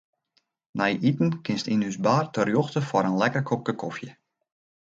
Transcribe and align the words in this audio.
Nei 0.77 0.93
iten 1.09 1.29
kinst 1.45 1.67
yn 1.73 1.85
ús 1.89 1.97
bar 2.05 2.25
terjochte 2.35 2.81
foar 2.89 3.05
in 3.09 3.19
lekker 3.21 3.43
kopke 3.49 3.73
kofje. 3.81 4.11